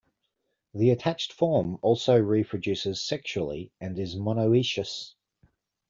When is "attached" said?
0.89-1.31